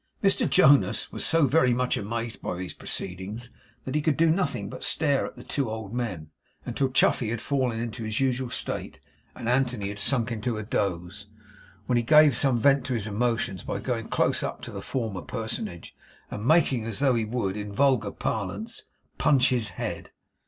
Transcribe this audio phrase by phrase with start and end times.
[0.23, 3.51] Mr Jonas was so very much amazed by these proceedings
[3.85, 6.31] that he could do nothing but stare at the two old men,
[6.65, 8.99] until Chuffey had fallen into his usual state,
[9.35, 11.27] and Anthony had sunk into a doze;
[11.85, 15.21] when he gave some vent to his emotions by going close up to the former
[15.21, 15.95] personage,
[16.31, 18.81] and making as though he would, in vulgar parlance,
[19.19, 20.09] 'punch his head.